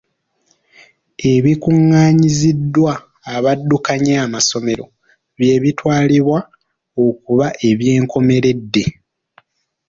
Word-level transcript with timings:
Ebikungaanyiziddwa 1.33 2.93
abaddukanya 3.35 4.13
amasomero 4.25 4.85
by'ebitwalibwa 5.39 6.39
okuba 7.05 7.47
eby'enkomeredde. 7.69 8.83